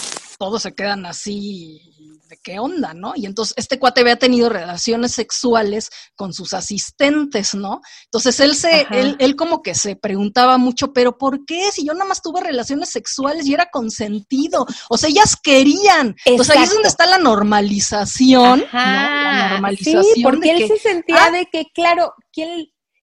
todos 0.40 0.62
se 0.62 0.74
quedan 0.74 1.04
así 1.04 1.82
de 2.30 2.38
qué 2.42 2.58
onda, 2.58 2.94
¿no? 2.94 3.12
Y 3.14 3.26
entonces 3.26 3.52
este 3.58 3.78
cuate 3.78 4.00
había 4.00 4.16
tenido 4.16 4.48
relaciones 4.48 5.12
sexuales 5.12 5.90
con 6.16 6.32
sus 6.32 6.54
asistentes, 6.54 7.54
¿no? 7.54 7.82
Entonces 8.06 8.40
él 8.40 8.54
se, 8.54 8.86
él, 8.90 9.16
él, 9.18 9.36
como 9.36 9.60
que 9.60 9.74
se 9.74 9.96
preguntaba 9.96 10.56
mucho, 10.56 10.94
pero 10.94 11.18
¿por 11.18 11.44
qué? 11.44 11.70
Si 11.70 11.84
yo 11.84 11.92
nada 11.92 12.06
más 12.06 12.22
tuve 12.22 12.40
relaciones 12.40 12.88
sexuales 12.88 13.46
y 13.46 13.52
era 13.52 13.68
consentido. 13.70 14.64
O 14.88 14.96
sea, 14.96 15.10
ellas 15.10 15.36
querían. 15.36 16.16
Entonces 16.24 16.56
ahí 16.56 16.64
es 16.64 16.72
donde 16.72 16.88
está 16.88 17.04
la 17.04 17.18
normalización, 17.18 18.60
¿no? 18.60 18.66
La 18.72 19.48
normalización. 19.50 20.04
Sí, 20.14 20.22
porque 20.22 20.52
él 20.52 20.68
se 20.68 20.78
sentía 20.78 21.26
ah, 21.26 21.30
de 21.32 21.48
que, 21.52 21.66
claro, 21.74 22.14
¿quién 22.32 22.48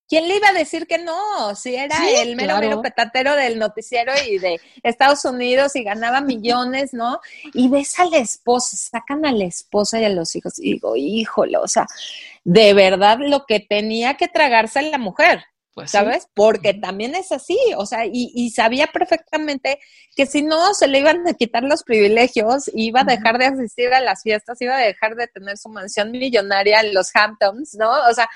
¿quién 0.08 0.26
le 0.26 0.36
iba 0.36 0.48
a 0.48 0.52
decir 0.52 0.86
que 0.86 0.98
no? 0.98 1.54
Si 1.54 1.74
era 1.74 1.96
el 2.22 2.34
mero, 2.34 2.58
mero 2.58 2.82
petatero 2.82 3.36
del 3.36 3.58
noticiero 3.58 4.12
y 4.28 4.38
de 4.38 4.60
Estados 4.82 5.24
Unidos 5.24 5.76
y 5.76 5.84
ganaba 5.84 6.20
millones, 6.20 6.94
¿no? 6.94 7.20
Y 7.54 7.68
ves 7.68 7.98
a 8.00 8.06
la 8.06 8.18
esposa, 8.18 8.76
sacan 8.76 9.26
a 9.26 9.32
la 9.32 9.44
esposa 9.44 10.00
y 10.00 10.04
a 10.04 10.08
los 10.08 10.34
hijos 10.34 10.58
y 10.58 10.72
digo, 10.72 10.96
híjole, 10.96 11.58
o 11.58 11.68
sea, 11.68 11.86
de 12.44 12.72
verdad 12.72 13.18
lo 13.20 13.44
que 13.46 13.60
tenía 13.60 14.14
que 14.14 14.28
tragarse 14.28 14.82
la 14.82 14.98
mujer. 14.98 15.44
Pues 15.78 15.92
¿Sabes? 15.92 16.26
Porque 16.34 16.74
también 16.74 17.14
es 17.14 17.30
así, 17.30 17.56
o 17.76 17.86
sea, 17.86 18.00
y, 18.04 18.50
sabía 18.50 18.88
perfectamente 18.88 19.78
que 20.16 20.26
si 20.26 20.42
no 20.42 20.74
se 20.74 20.88
le 20.88 20.98
iban 20.98 21.24
a 21.28 21.34
quitar 21.34 21.62
los 21.62 21.84
privilegios, 21.84 22.68
iba 22.74 23.02
a 23.02 23.04
dejar 23.04 23.38
de 23.38 23.44
asistir 23.44 23.94
a 23.94 24.00
las 24.00 24.24
fiestas, 24.24 24.60
iba 24.60 24.74
a 24.74 24.80
dejar 24.80 25.14
de 25.14 25.28
tener 25.28 25.56
su 25.56 25.68
mansión 25.68 26.10
millonaria 26.10 26.80
en 26.80 26.94
los 26.94 27.14
Hamptons, 27.14 27.76
¿no? 27.76 27.92
O 28.10 28.12
sea, 28.12 28.28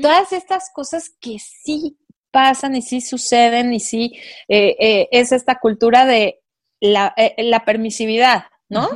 todas 0.00 0.32
estas 0.32 0.70
cosas 0.72 1.10
que 1.20 1.38
sí 1.40 1.98
pasan 2.30 2.76
y 2.76 2.82
sí 2.82 3.00
suceden 3.00 3.72
y 3.72 3.80
sí 3.80 4.12
eh, 4.46 4.76
eh, 4.78 5.08
es 5.10 5.32
esta 5.32 5.58
cultura 5.58 6.06
de 6.06 6.44
la, 6.78 7.12
eh, 7.16 7.34
la 7.38 7.64
permisividad, 7.64 8.44
¿no? 8.68 8.88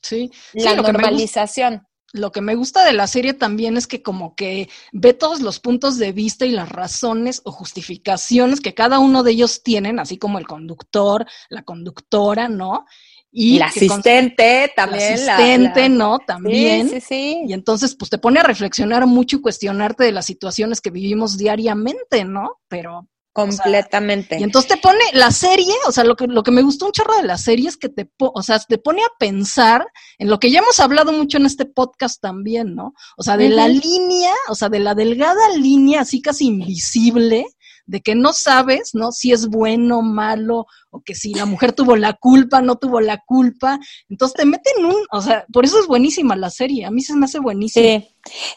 Sí. 0.00 0.30
La 0.54 0.76
normalización 0.76 1.87
lo 2.12 2.32
que 2.32 2.40
me 2.40 2.54
gusta 2.54 2.84
de 2.84 2.92
la 2.92 3.06
serie 3.06 3.34
también 3.34 3.76
es 3.76 3.86
que 3.86 4.02
como 4.02 4.34
que 4.34 4.68
ve 4.92 5.12
todos 5.12 5.40
los 5.40 5.60
puntos 5.60 5.98
de 5.98 6.12
vista 6.12 6.46
y 6.46 6.50
las 6.50 6.68
razones 6.68 7.42
o 7.44 7.52
justificaciones 7.52 8.60
que 8.60 8.74
cada 8.74 8.98
uno 8.98 9.22
de 9.22 9.32
ellos 9.32 9.62
tienen, 9.62 9.98
así 9.98 10.18
como 10.18 10.38
el 10.38 10.46
conductor, 10.46 11.26
la 11.50 11.62
conductora, 11.62 12.48
¿no? 12.48 12.86
Y 13.30 13.58
la 13.58 13.66
asistente 13.66 14.72
también. 14.74 15.26
La 15.26 15.36
asistente, 15.36 15.88
¿no? 15.90 16.18
También. 16.20 16.88
Sí, 16.88 17.00
sí, 17.00 17.06
sí. 17.06 17.42
Y 17.46 17.52
entonces, 17.52 17.94
pues 17.94 18.10
te 18.10 18.16
pone 18.16 18.40
a 18.40 18.42
reflexionar 18.42 19.06
mucho 19.06 19.36
y 19.36 19.40
cuestionarte 19.42 20.04
de 20.04 20.12
las 20.12 20.24
situaciones 20.24 20.80
que 20.80 20.90
vivimos 20.90 21.36
diariamente, 21.36 22.24
¿no? 22.24 22.56
Pero 22.68 23.06
Completamente. 23.46 24.38
y 24.38 24.42
entonces 24.42 24.70
te 24.70 24.76
pone 24.76 24.98
la 25.12 25.30
serie, 25.30 25.74
o 25.86 25.92
sea, 25.92 26.04
lo 26.04 26.16
que, 26.16 26.26
lo 26.26 26.42
que 26.42 26.50
me 26.50 26.62
gustó 26.62 26.86
un 26.86 26.92
chorro 26.92 27.16
de 27.16 27.22
la 27.22 27.38
serie 27.38 27.68
es 27.68 27.76
que 27.76 27.88
te, 27.88 28.10
o 28.18 28.42
sea, 28.42 28.58
te 28.58 28.78
pone 28.78 29.02
a 29.02 29.18
pensar 29.18 29.86
en 30.18 30.28
lo 30.28 30.38
que 30.38 30.50
ya 30.50 30.60
hemos 30.60 30.80
hablado 30.80 31.12
mucho 31.12 31.38
en 31.38 31.46
este 31.46 31.64
podcast 31.64 32.20
también, 32.20 32.74
¿no? 32.74 32.94
O 33.16 33.22
sea, 33.22 33.36
de 33.36 33.48
la 33.48 33.68
línea, 33.68 34.32
o 34.48 34.54
sea, 34.54 34.68
de 34.68 34.80
la 34.80 34.94
delgada 34.94 35.48
línea 35.56 36.00
así 36.00 36.20
casi 36.20 36.46
invisible 36.46 37.46
de 37.88 38.02
que 38.02 38.14
no 38.14 38.34
sabes, 38.34 38.90
¿no? 38.94 39.12
Si 39.12 39.32
es 39.32 39.48
bueno, 39.48 40.02
malo, 40.02 40.66
o 40.98 41.02
que 41.04 41.14
si 41.14 41.34
la 41.34 41.46
mujer 41.46 41.72
tuvo 41.72 41.96
la 41.96 42.14
culpa, 42.14 42.60
no 42.60 42.76
tuvo 42.76 43.00
la 43.00 43.18
culpa. 43.24 43.78
Entonces 44.08 44.36
te 44.36 44.44
meten 44.44 44.84
un, 44.84 44.96
o 45.10 45.22
sea, 45.22 45.46
por 45.52 45.64
eso 45.64 45.78
es 45.80 45.86
buenísima 45.86 46.36
la 46.36 46.50
serie, 46.50 46.84
a 46.84 46.90
mí 46.90 47.02
se 47.02 47.16
me 47.16 47.26
hace 47.26 47.38
buenísima. 47.38 47.86
Sí, 47.86 48.08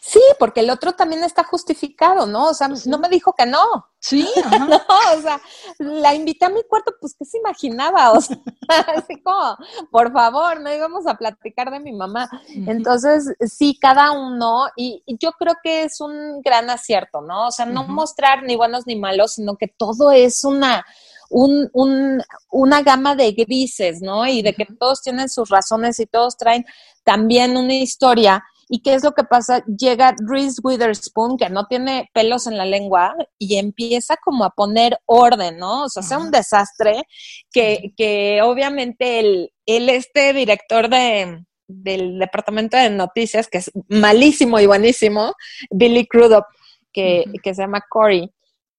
Sí, 0.02 0.22
porque 0.40 0.62
el 0.62 0.70
otro 0.70 0.94
también 0.94 1.24
está 1.24 1.44
justificado, 1.44 2.26
¿no? 2.26 2.50
O 2.50 2.54
sea, 2.54 2.68
no 2.68 2.98
me 3.00 3.10
dijo 3.10 3.34
que 3.34 3.46
no. 3.46 3.60
Sí, 4.00 4.28
no, 4.68 4.76
o 4.76 5.22
sea, 5.22 5.40
la 5.78 6.16
invité 6.16 6.46
a 6.46 6.50
mi 6.50 6.64
cuarto, 6.64 6.94
pues 7.00 7.14
que 7.14 7.24
se 7.24 7.38
imaginaba, 7.38 8.12
o 8.12 8.22
sea, 8.22 8.38
así 8.98 9.22
como, 9.22 9.56
por 9.92 10.12
favor, 10.12 10.60
no 10.60 10.74
íbamos 10.74 11.06
a 11.06 11.16
platicar 11.16 11.70
de 11.70 11.80
mi 11.80 11.94
mamá. 11.94 12.30
Entonces, 12.50 13.32
sí, 13.42 13.78
cada 13.80 14.12
uno, 14.12 14.66
y, 14.76 15.04
yo 15.20 15.34
creo 15.34 15.56
que 15.62 15.84
es 15.84 16.02
un 16.02 16.42
gran 16.42 16.70
acierto, 16.70 17.22
¿no? 17.22 17.48
O 17.48 17.52
sea, 17.52 17.66
no 17.66 17.84
mostrar 17.88 18.44
ni 18.44 18.56
buenos 18.56 18.88
ni 18.88 18.96
malos, 18.96 19.34
sino 19.34 19.56
que 19.56 19.68
todo 19.68 20.12
es 20.12 20.44
una, 20.44 20.84
un, 21.32 21.70
un, 21.74 22.22
una 22.52 22.82
gama 22.84 23.16
de 23.16 23.32
grises, 23.32 24.02
¿no? 24.02 24.28
Y 24.28 24.42
de 24.42 24.54
que 24.54 24.66
todos 24.80 25.02
tienen 25.02 25.30
sus 25.30 25.50
razones 25.50 26.00
y 26.00 26.06
todos 26.06 26.38
traen 26.38 26.66
también 27.04 27.58
una 27.58 27.74
historia 27.74 28.44
¿Y 28.74 28.82
qué 28.82 28.94
es 28.94 29.04
lo 29.04 29.12
que 29.12 29.26
pasa? 29.26 29.66
Llega 29.66 30.16
Reese 30.26 30.62
Witherspoon, 30.64 31.38
que 31.38 31.50
no 31.50 31.66
tiene 31.66 32.10
pelos 32.14 32.48
en 32.48 32.58
la 32.58 32.64
lengua, 32.64 33.14
y 33.38 33.58
empieza 33.58 34.16
como 34.24 34.46
a 34.46 34.52
poner 34.52 34.98
orden, 35.06 35.58
¿no? 35.58 35.84
O 35.84 35.90
sea, 35.90 36.00
hace 36.00 36.16
un 36.16 36.32
desastre 36.32 37.04
que, 37.52 37.92
que 37.98 38.42
obviamente 38.42 39.20
el, 39.20 39.52
el 39.66 39.90
este 39.90 40.32
director 40.32 40.88
de, 40.88 41.44
del 41.68 42.18
departamento 42.18 42.78
de 42.78 42.90
noticias, 42.90 43.50
que 43.50 43.58
es 43.58 43.70
malísimo 43.90 44.58
y 44.58 44.68
buenísimo, 44.68 45.34
Billy 45.70 46.08
Crudup, 46.08 46.46
que, 46.94 47.26
que 47.44 47.54
se 47.54 47.64
llama 47.64 47.84
Corey, 47.90 48.32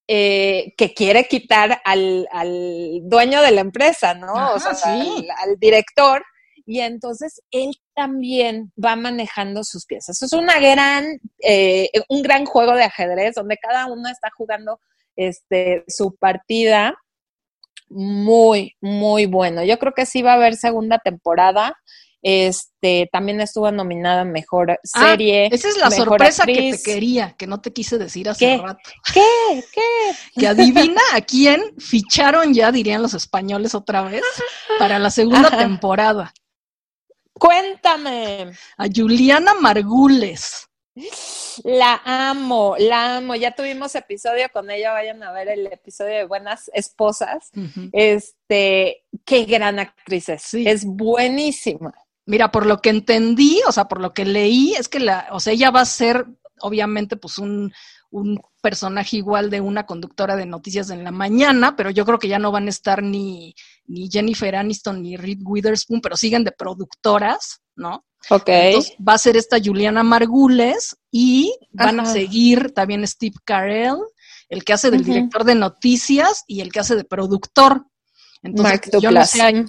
eh, 0.09 0.75
que 0.77 0.95
quiere 0.95 1.27
quitar 1.29 1.81
al, 1.85 2.29
al, 2.33 3.01
dueño 3.05 3.41
de 3.41 3.53
la 3.53 3.61
empresa, 3.61 4.15
¿no? 4.15 4.33
o 4.55 4.59
sea, 4.59 4.73
al, 4.93 5.59
director, 5.59 6.23
y 6.67 6.81
entonces 6.81 7.41
él 7.51 7.71
también 7.95 8.73
va 8.83 8.97
manejando 8.97 9.65
sus 9.65 9.87
piezas. 9.87 10.23
Es 10.23 10.33
una 10.33 10.59
gran, 10.61 11.21
eh, 11.43 11.91
un 12.09 12.23
gran 12.23 12.45
juego 12.45 12.75
de 12.75 12.85
ajedrez 12.85 13.35
donde 13.35 13.57
cada 13.57 13.87
uno 13.87 14.09
está 14.09 14.31
jugando 14.37 14.81
este, 15.17 15.85
su 15.89 16.15
partida 16.17 16.97
muy, 17.89 18.77
muy 18.81 19.27
bueno. 19.27 19.63
Yo 19.65 19.79
creo 19.79 19.93
que 19.93 20.07
sí 20.07 20.23
va 20.23 20.33
a 20.33 20.37
haber 20.37 20.57
segunda 20.57 20.99
temporada. 20.99 21.77
Este, 22.23 23.09
también 23.13 23.41
estuvo 23.41 23.71
nominada 23.73 24.25
Mejor 24.25 24.71
ah, 24.71 24.79
Serie. 24.85 25.49
esa 25.51 25.69
es 25.69 25.77
la 25.77 25.91
sorpresa 25.91 26.47
que 26.47 26.73
te 26.73 26.83
quería, 26.83 27.35
que 27.37 27.49
no 27.49 27.61
te 27.61 27.73
quise 27.73 27.99
decir 27.99 28.29
hace 28.29 28.59
rato. 28.59 28.79
¿Qué? 29.13 29.65
¿Qué? 29.75 30.41
Que 30.41 30.47
adivina 30.47 31.01
a 31.15 31.21
quién 31.21 31.61
ficharon 31.79 32.55
ya, 32.55 32.71
dirían 32.71 33.03
los 33.03 33.15
españoles 33.15 33.75
otra 33.75 34.03
vez, 34.03 34.23
para 34.79 35.01
la 35.01 35.11
segunda 35.11 35.51
temporada. 35.51 36.33
Cuéntame. 37.33 38.53
A 38.77 38.87
Juliana 38.95 39.55
Margules. 39.55 40.69
La 41.65 42.01
amo, 42.05 42.77
la 42.79 43.17
amo. 43.17 43.35
Ya 43.35 43.53
tuvimos 43.53 43.95
episodio 43.95 44.49
con 44.53 44.71
ella, 44.71 44.93
vayan 44.93 45.23
a 45.23 45.33
ver 45.33 45.49
el 45.49 45.67
episodio 45.67 46.15
de 46.15 46.25
Buenas 46.25 46.71
Esposas. 46.75 47.51
Este, 47.93 49.05
qué 49.25 49.45
gran 49.45 49.79
actriz 49.79 50.29
es. 50.29 50.55
Es 50.55 50.85
buenísima. 50.85 51.93
Mira, 52.27 52.53
por 52.53 52.67
lo 52.67 52.81
que 52.81 52.91
entendí, 52.91 53.61
o 53.67 53.73
sea, 53.73 53.87
por 53.87 54.01
lo 54.01 54.13
que 54.15 54.25
leí, 54.25 54.75
es 54.75 54.89
que 54.89 55.01
la, 55.01 55.29
o 55.33 55.41
sea, 55.41 55.53
ella 55.53 55.71
va 55.71 55.81
a 55.81 55.87
ser, 55.87 56.27
obviamente, 56.61 57.17
pues 57.17 57.39
un, 57.39 57.73
un 58.13 58.41
personaje 58.61 59.17
igual 59.17 59.51
de 59.51 59.61
una 59.61 59.87
conductora 59.87 60.37
de 60.37 60.47
noticias 60.47 60.91
en 60.91 61.03
la 61.03 61.11
mañana, 61.11 61.75
pero 61.77 61.91
yo 61.91 62.05
creo 62.05 62.19
que 62.19 62.29
ya 62.29 62.39
no 62.39 62.53
van 62.53 62.67
a 62.67 62.71
estar 62.71 63.03
ni, 63.03 63.55
ni 63.87 64.09
Jennifer 64.11 64.55
Aniston 64.55 65.03
ni 65.03 65.17
Reed 65.17 65.41
Witherspoon, 65.43 66.01
pero 66.01 66.17
siguen 66.17 66.45
de 66.45 66.53
productoras, 66.53 67.63
¿no? 67.75 68.05
Ok. 68.29 68.49
Entonces 68.49 68.95
va 69.07 69.15
a 69.15 69.19
ser 69.19 69.37
esta 69.37 69.59
Juliana 69.59 70.03
Margules 70.03 70.97
y 71.11 71.57
van 71.73 72.01
a 72.01 72.07
seguir 72.07 72.73
también 72.73 73.07
Steve 73.07 73.35
Carell, 73.45 73.97
el 74.49 74.63
que 74.63 74.75
hace 74.75 74.91
del 74.91 75.05
director 75.05 75.45
de 75.45 75.55
noticias 75.55 76.45
y 76.47 76.61
el 76.61 76.71
que 76.71 76.81
hace 76.81 76.95
de 76.95 77.05
productor. 77.05 77.87
Entonces, 78.43 78.81
yo 79.01 79.11
no 79.11 79.25
sé, 79.25 79.65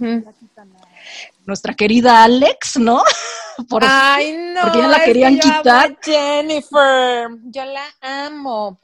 nuestra 1.46 1.74
querida 1.74 2.24
Alex, 2.24 2.78
¿no? 2.78 3.02
Por, 3.70 3.84
Ay, 3.86 4.36
no, 4.54 4.62
porque 4.62 4.80
ya 4.80 4.88
la 4.88 5.04
querían 5.04 5.40
quitar. 5.40 5.98
Jennifer, 6.02 7.30
yo 7.46 7.66
la 7.66 7.86
amo. 8.02 8.80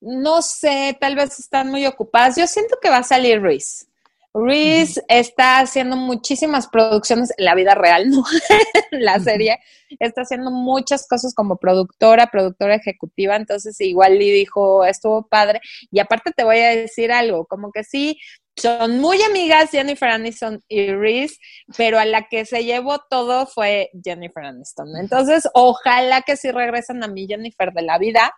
No 0.00 0.42
sé, 0.42 0.96
tal 1.00 1.16
vez 1.16 1.38
están 1.38 1.70
muy 1.70 1.86
ocupadas. 1.86 2.36
Yo 2.36 2.46
siento 2.46 2.78
que 2.80 2.90
va 2.90 2.98
a 2.98 3.02
salir 3.02 3.40
Reese. 3.40 3.86
Reese 4.34 5.02
está 5.08 5.58
haciendo 5.60 5.96
muchísimas 5.96 6.68
producciones 6.68 7.32
en 7.36 7.44
la 7.44 7.54
vida 7.54 7.74
real, 7.74 8.10
¿no? 8.10 8.22
la 8.90 9.18
serie. 9.18 9.58
Está 9.98 10.22
haciendo 10.22 10.50
muchas 10.50 11.06
cosas 11.08 11.34
como 11.34 11.56
productora, 11.56 12.26
productora 12.26 12.76
ejecutiva, 12.76 13.36
entonces 13.36 13.80
igual 13.80 14.18
le 14.18 14.26
dijo, 14.26 14.84
estuvo 14.84 15.26
padre. 15.26 15.60
Y 15.90 15.98
aparte 15.98 16.32
te 16.32 16.44
voy 16.44 16.58
a 16.58 16.76
decir 16.76 17.10
algo, 17.10 17.46
como 17.46 17.72
que 17.72 17.84
sí, 17.84 18.18
son 18.60 19.00
muy 19.00 19.22
amigas 19.22 19.70
Jennifer 19.70 20.08
Aniston 20.08 20.62
y 20.68 20.92
Reese, 20.92 21.36
pero 21.76 21.98
a 21.98 22.04
la 22.04 22.28
que 22.28 22.44
se 22.44 22.64
llevó 22.64 22.98
todo 23.10 23.46
fue 23.46 23.90
Jennifer 24.04 24.44
Aniston. 24.44 24.96
Entonces, 25.00 25.48
ojalá 25.54 26.22
que 26.22 26.36
sí 26.36 26.50
regresen 26.50 27.02
a 27.02 27.08
mí 27.08 27.26
Jennifer 27.28 27.72
de 27.72 27.82
la 27.82 27.98
vida. 27.98 28.32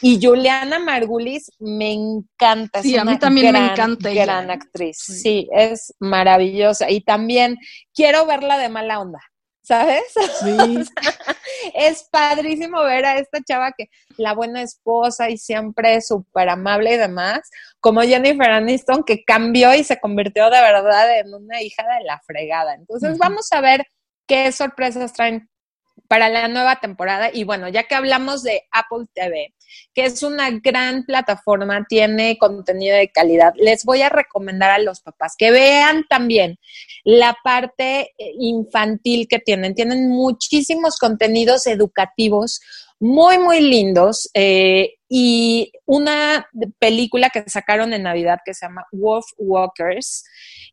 Y 0.00 0.18
Juliana 0.24 0.78
Margulis 0.78 1.50
me 1.58 1.92
encanta. 1.92 2.82
Sí, 2.82 2.96
a 2.96 3.04
mí 3.04 3.18
también 3.18 3.52
me 3.52 3.66
encanta. 3.66 4.10
Gran 4.10 4.50
actriz. 4.50 4.98
sí, 4.98 5.48
es 5.52 5.94
maravillosa. 5.98 6.90
Y 6.90 7.00
también 7.00 7.56
quiero 7.94 8.26
verla 8.26 8.58
de 8.58 8.68
mala 8.68 9.00
onda. 9.00 9.20
¿Sabes? 9.62 10.02
Sí. 10.42 10.84
es 11.74 12.08
padrísimo 12.10 12.82
ver 12.82 13.04
a 13.04 13.18
esta 13.18 13.40
chava 13.42 13.72
que 13.72 13.88
la 14.16 14.34
buena 14.34 14.62
esposa 14.62 15.30
y 15.30 15.36
siempre 15.38 16.00
súper 16.00 16.48
amable 16.48 16.94
y 16.94 16.96
demás, 16.96 17.48
como 17.78 18.02
Jennifer 18.02 18.50
Aniston, 18.50 19.04
que 19.04 19.24
cambió 19.24 19.74
y 19.74 19.84
se 19.84 20.00
convirtió 20.00 20.50
de 20.50 20.60
verdad 20.60 21.18
en 21.18 21.32
una 21.32 21.62
hija 21.62 21.84
de 21.96 22.04
la 22.04 22.20
fregada. 22.20 22.74
Entonces, 22.74 23.18
vamos 23.18 23.52
a 23.52 23.60
ver 23.60 23.86
qué 24.26 24.50
sorpresas 24.50 25.12
traen 25.12 25.48
para 26.12 26.28
la 26.28 26.46
nueva 26.46 26.76
temporada. 26.76 27.30
Y 27.32 27.44
bueno, 27.44 27.70
ya 27.70 27.84
que 27.84 27.94
hablamos 27.94 28.42
de 28.42 28.64
Apple 28.70 29.06
TV, 29.14 29.54
que 29.94 30.04
es 30.04 30.22
una 30.22 30.50
gran 30.50 31.04
plataforma, 31.04 31.86
tiene 31.88 32.36
contenido 32.36 32.94
de 32.98 33.08
calidad, 33.08 33.54
les 33.56 33.82
voy 33.86 34.02
a 34.02 34.10
recomendar 34.10 34.72
a 34.72 34.78
los 34.78 35.00
papás 35.00 35.36
que 35.38 35.50
vean 35.50 36.04
también 36.10 36.58
la 37.02 37.34
parte 37.42 38.12
eh, 38.18 38.32
infantil 38.38 39.26
que 39.26 39.38
tienen. 39.38 39.74
Tienen 39.74 40.10
muchísimos 40.10 40.98
contenidos 40.98 41.66
educativos 41.66 42.60
muy, 43.00 43.38
muy 43.38 43.62
lindos. 43.62 44.28
Eh, 44.34 44.96
y 45.08 45.72
una 45.86 46.46
película 46.78 47.30
que 47.30 47.42
sacaron 47.48 47.94
en 47.94 48.02
Navidad 48.02 48.40
que 48.44 48.52
se 48.52 48.66
llama 48.66 48.84
Wolf 48.92 49.24
Walkers. 49.38 50.24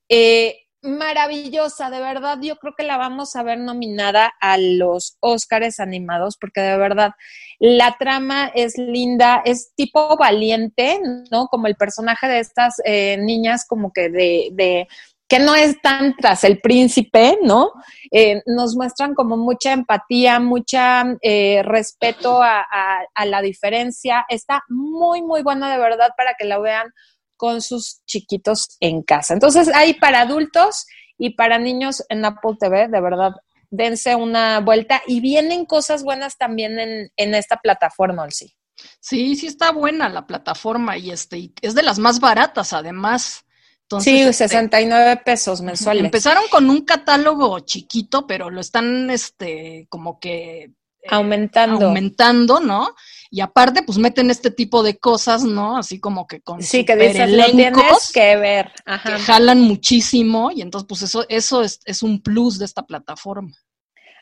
Eh, 0.10 0.65
maravillosa, 0.81 1.89
de 1.89 2.00
verdad, 2.00 2.38
yo 2.41 2.55
creo 2.57 2.74
que 2.75 2.83
la 2.83 2.98
vamos 2.98 3.36
a 3.36 3.43
ver 3.43 3.59
nominada 3.59 4.33
a 4.39 4.57
los 4.57 5.17
Óscares 5.19 5.79
animados, 5.79 6.38
porque 6.39 6.62
de 6.62 6.77
verdad 6.77 7.12
la 7.59 7.98
trama 7.98 8.51
es 8.55 8.77
linda, 8.77 9.41
es 9.43 9.74
tipo 9.75 10.15
valiente, 10.17 11.00
¿no? 11.31 11.48
Como 11.48 11.67
el 11.67 11.75
personaje 11.75 12.27
de 12.27 12.39
estas 12.39 12.75
eh, 12.86 13.17
niñas, 13.19 13.65
como 13.67 13.91
que 13.91 14.09
de, 14.09 14.50
de, 14.53 14.88
que 15.27 15.39
no 15.39 15.55
es 15.55 15.81
tan 15.81 16.15
tras 16.15 16.43
el 16.45 16.59
príncipe, 16.59 17.38
¿no? 17.43 17.71
Eh, 18.12 18.41
nos 18.45 18.75
muestran 18.75 19.13
como 19.13 19.36
mucha 19.36 19.74
empatía, 19.74 20.39
mucha 20.39 21.03
eh, 21.21 21.62
respeto 21.63 22.41
a, 22.41 22.65
a 23.13 23.25
la 23.25 23.41
diferencia. 23.41 24.25
Está 24.29 24.63
muy, 24.69 25.21
muy 25.21 25.43
buena 25.43 25.71
de 25.71 25.79
verdad 25.79 26.12
para 26.15 26.36
que 26.36 26.45
la 26.45 26.59
vean 26.59 26.93
con 27.39 27.62
sus 27.62 28.01
chiquitos 28.05 28.75
en 28.81 29.01
casa. 29.01 29.34
Entonces, 29.34 29.69
hay 29.74 29.93
para 29.93 30.19
adultos 30.19 30.86
y 31.17 31.36
para 31.36 31.58
niños 31.58 32.03
en 32.10 32.25
Apple 32.25 32.58
TV, 32.60 32.89
de 32.89 33.00
verdad, 33.00 33.31
dense 33.69 34.13
una 34.15 34.60
vuelta 34.60 35.01
y 35.08 35.22
vienen 35.22 35.65
cosas 35.65 36.03
buenas 36.03 36.38
también 36.38 36.77
en, 36.79 37.10
en 37.15 37.36
esta 37.36 37.55
plataforma, 37.62 38.29
sí. 38.29 38.53
Sí, 39.00 39.38
sí 39.38 39.48
está 39.48 39.72
buena 39.72 40.10
la 40.10 40.27
plataforma 40.27 40.98
y 40.98 41.12
este 41.12 41.53
es 41.62 41.75
de 41.75 41.84
las 41.84 41.98
más 41.98 42.19
baratas 42.19 42.74
además. 42.74 43.46
Entonces, 43.84 44.27
sí, 44.27 44.34
69 44.34 45.12
este, 45.12 45.24
pesos 45.24 45.62
mensuales. 45.62 46.03
Empezaron 46.03 46.43
con 46.51 46.69
un 46.69 46.84
catálogo 46.84 47.60
chiquito, 47.62 48.27
pero 48.27 48.50
lo 48.50 48.60
están 48.60 49.10
este 49.10 49.88
como 49.89 50.19
que 50.19 50.74
aumentando. 51.08 51.88
aumentando, 51.88 52.60
¿no? 52.60 52.96
Y 53.32 53.41
aparte, 53.41 53.84
pues 53.84 53.98
meten 53.98 54.32
este 54.32 54.50
tipo 54.50 54.82
de 54.82 54.98
cosas, 54.98 55.44
¿no? 55.44 55.77
Así 55.77 56.00
como 56.00 56.25
que 56.25 56.41
con 56.41 56.63
sí, 56.63 56.84
que 56.84 56.96
dices, 56.96 57.29
lo 57.29 57.46
tienes 57.46 58.12
que 58.12 58.36
ver, 58.38 58.72
Ajá. 58.86 59.15
que 59.18 59.20
jalan 59.20 59.62
muchísimo 59.62 60.51
y 60.51 60.62
entonces, 60.62 60.88
pues 60.88 61.03
eso, 61.03 61.25
eso 61.29 61.62
es, 61.62 61.79
es 61.86 62.01
un 62.01 62.22
plus 62.22 62.58
de 62.58 62.65
esta 62.65 62.84
plataforma. 62.84 63.53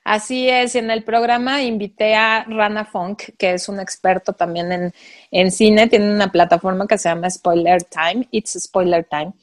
Así 0.04 0.48
es, 0.48 0.76
en 0.76 0.90
el 0.90 1.04
programa 1.04 1.62
invité 1.64 2.16
a 2.16 2.46
Rana 2.46 2.86
Funk, 2.86 3.24
que 3.38 3.54
es 3.54 3.68
un 3.68 3.80
experto 3.82 4.32
también 4.32 4.72
en, 4.72 4.94
en, 5.32 5.52
cine, 5.52 5.88
tiene 5.88 6.10
una 6.14 6.32
plataforma 6.32 6.88
que 6.88 6.98
se 6.98 7.10
llama 7.10 7.30
Spoiler 7.30 7.84
Time, 7.84 8.26
It's 8.32 8.58
Spoiler 8.58 9.06
Time, 9.06 9.34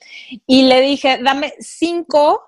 y 0.46 0.62
le 0.62 0.80
dije, 0.80 1.18
dame 1.22 1.52
cinco 1.58 2.44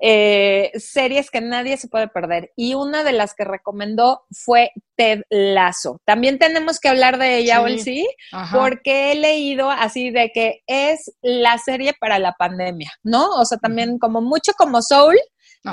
eh, 0.00 0.70
series 0.76 1.30
que 1.30 1.40
nadie 1.40 1.76
se 1.76 1.88
puede 1.88 2.08
perder. 2.08 2.52
Y 2.56 2.74
una 2.74 3.02
de 3.02 3.12
las 3.12 3.34
que 3.34 3.44
recomendó 3.44 4.22
fue 4.30 4.70
Ted 4.96 5.22
Lasso. 5.30 6.00
También 6.04 6.38
tenemos 6.38 6.78
que 6.78 6.88
hablar 6.88 7.18
de 7.18 7.38
ella, 7.38 7.64
sí, 7.78 8.06
porque 8.52 9.12
he 9.12 9.14
leído 9.14 9.70
así 9.70 10.10
de 10.10 10.30
que 10.32 10.62
es 10.66 11.12
la 11.22 11.58
serie 11.58 11.94
para 11.98 12.18
la 12.18 12.32
pandemia, 12.32 12.92
¿no? 13.02 13.30
O 13.30 13.44
sea, 13.44 13.58
también 13.58 13.98
como 13.98 14.20
mucho 14.20 14.52
como 14.56 14.82
Soul, 14.82 15.16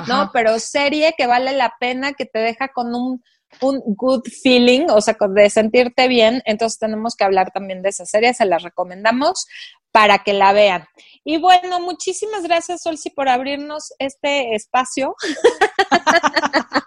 ¿no? 0.08 0.30
Pero 0.32 0.58
serie 0.58 1.14
que 1.16 1.26
vale 1.26 1.52
la 1.52 1.74
pena, 1.78 2.14
que 2.14 2.26
te 2.26 2.38
deja 2.38 2.68
con 2.68 2.94
un 2.94 3.22
un 3.60 3.80
good 3.86 4.22
feeling, 4.42 4.86
o 4.90 5.00
sea, 5.00 5.16
de 5.30 5.50
sentirte 5.50 6.08
bien, 6.08 6.42
entonces 6.44 6.78
tenemos 6.78 7.14
que 7.16 7.24
hablar 7.24 7.50
también 7.52 7.82
de 7.82 7.90
esa 7.90 8.04
serie, 8.04 8.34
se 8.34 8.44
la 8.46 8.58
recomendamos 8.58 9.46
para 9.94 10.24
que 10.24 10.32
la 10.32 10.52
vean. 10.52 10.88
Y 11.22 11.38
bueno, 11.38 11.78
muchísimas 11.78 12.42
gracias, 12.42 12.82
Solsi, 12.82 13.10
por 13.10 13.28
abrirnos 13.28 13.92
este 14.00 14.56
espacio. 14.56 15.14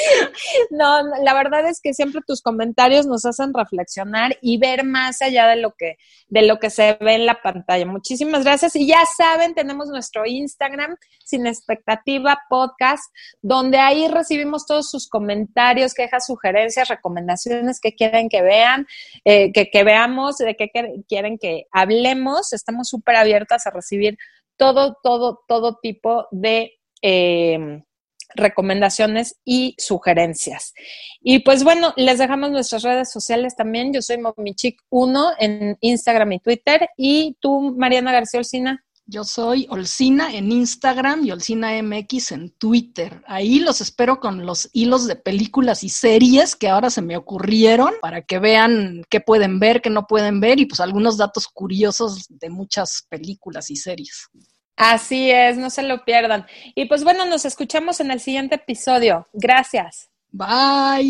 no, 0.70 1.02
la 1.22 1.34
verdad 1.34 1.66
es 1.68 1.80
que 1.80 1.94
siempre 1.94 2.20
tus 2.26 2.42
comentarios 2.42 3.06
nos 3.06 3.24
hacen 3.24 3.52
reflexionar 3.54 4.36
y 4.40 4.58
ver 4.58 4.84
más 4.84 5.22
allá 5.22 5.46
de 5.46 5.56
lo 5.56 5.72
que 5.72 5.96
de 6.28 6.42
lo 6.42 6.58
que 6.58 6.70
se 6.70 6.94
ve 7.00 7.14
en 7.14 7.26
la 7.26 7.40
pantalla. 7.40 7.86
Muchísimas 7.86 8.44
gracias 8.44 8.74
y 8.76 8.86
ya 8.86 9.00
saben, 9.16 9.54
tenemos 9.54 9.88
nuestro 9.88 10.26
Instagram 10.26 10.96
sin 11.24 11.46
expectativa 11.46 12.38
podcast 12.48 13.04
donde 13.42 13.78
ahí 13.78 14.08
recibimos 14.08 14.66
todos 14.66 14.90
sus 14.90 15.08
comentarios, 15.08 15.94
quejas, 15.94 16.26
sugerencias, 16.26 16.88
recomendaciones 16.88 17.80
que 17.80 17.94
quieren 17.94 18.28
que 18.28 18.42
vean, 18.42 18.86
eh, 19.24 19.52
que, 19.52 19.70
que 19.70 19.84
veamos, 19.84 20.36
de 20.38 20.56
qué 20.56 20.70
quieren 21.08 21.38
que 21.38 21.66
hablemos. 21.70 22.52
Estamos 22.52 22.88
súper 22.88 23.16
abiertas 23.16 23.66
a 23.66 23.70
recibir 23.70 24.18
todo, 24.56 24.96
todo, 25.02 25.44
todo 25.46 25.78
tipo 25.80 26.26
de 26.30 26.72
eh, 27.02 27.82
recomendaciones 28.34 29.36
y 29.44 29.74
sugerencias. 29.78 30.74
Y 31.20 31.40
pues 31.40 31.64
bueno, 31.64 31.92
les 31.96 32.18
dejamos 32.18 32.50
nuestras 32.50 32.82
redes 32.82 33.10
sociales 33.10 33.54
también. 33.56 33.92
Yo 33.92 34.02
soy 34.02 34.16
Momichic1 34.16 35.34
en 35.38 35.76
Instagram 35.80 36.32
y 36.32 36.40
Twitter. 36.40 36.88
¿Y 36.96 37.36
tú, 37.40 37.74
Mariana 37.76 38.12
García 38.12 38.38
Olcina? 38.38 38.82
Yo 39.08 39.22
soy 39.22 39.68
Olcina 39.70 40.34
en 40.34 40.50
Instagram 40.50 41.24
y 41.24 41.30
Olcina 41.30 41.80
MX 41.80 42.32
en 42.32 42.50
Twitter. 42.50 43.22
Ahí 43.28 43.60
los 43.60 43.80
espero 43.80 44.18
con 44.18 44.44
los 44.44 44.68
hilos 44.72 45.06
de 45.06 45.14
películas 45.14 45.84
y 45.84 45.90
series 45.90 46.56
que 46.56 46.68
ahora 46.68 46.90
se 46.90 47.02
me 47.02 47.16
ocurrieron 47.16 47.92
para 48.00 48.22
que 48.22 48.40
vean 48.40 49.04
qué 49.08 49.20
pueden 49.20 49.60
ver, 49.60 49.80
qué 49.80 49.90
no 49.90 50.08
pueden 50.08 50.40
ver 50.40 50.58
y 50.58 50.66
pues 50.66 50.80
algunos 50.80 51.16
datos 51.16 51.46
curiosos 51.46 52.26
de 52.28 52.50
muchas 52.50 53.06
películas 53.08 53.70
y 53.70 53.76
series. 53.76 54.28
Así 54.76 55.30
es, 55.30 55.56
no 55.56 55.70
se 55.70 55.82
lo 55.82 56.04
pierdan. 56.04 56.46
Y 56.74 56.84
pues 56.84 57.02
bueno, 57.02 57.24
nos 57.24 57.44
escuchamos 57.44 58.00
en 58.00 58.10
el 58.10 58.20
siguiente 58.20 58.56
episodio. 58.56 59.26
Gracias. 59.32 60.10
Bye. 60.32 61.04